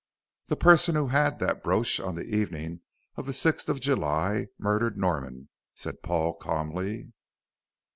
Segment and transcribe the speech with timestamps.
[0.47, 2.81] "The person who had that brooch on the evening
[3.17, 7.11] of the sixth of July murdered Norman," said Paul, calmly.